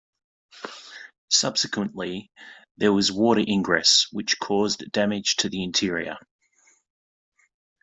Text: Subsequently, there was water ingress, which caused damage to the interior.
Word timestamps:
Subsequently, 1.29 2.31
there 2.75 2.91
was 2.91 3.11
water 3.11 3.43
ingress, 3.47 4.07
which 4.11 4.39
caused 4.39 4.91
damage 4.91 5.35
to 5.35 5.47
the 5.47 5.61
interior. 5.63 6.17